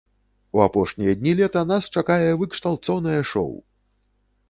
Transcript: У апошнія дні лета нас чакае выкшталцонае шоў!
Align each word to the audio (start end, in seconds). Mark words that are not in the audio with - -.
У 0.57 0.61
апошнія 0.67 1.13
дні 1.19 1.33
лета 1.41 1.63
нас 1.73 1.91
чакае 1.99 2.31
выкшталцонае 2.43 3.19
шоў! 3.35 3.51